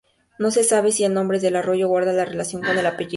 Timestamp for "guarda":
1.87-2.25